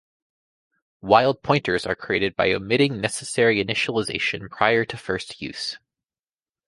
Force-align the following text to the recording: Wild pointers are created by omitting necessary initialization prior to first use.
Wild 1.01 1.43
pointers 1.43 1.85
are 1.85 1.93
created 1.93 2.35
by 2.35 2.51
omitting 2.53 2.99
necessary 2.99 3.63
initialization 3.63 4.49
prior 4.49 4.83
to 4.83 4.97
first 4.97 5.39
use. 5.39 5.77